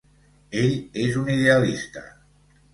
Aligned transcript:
Ell 0.61 0.73
és 1.03 1.19
un 1.25 1.31
idealista. 1.35 2.07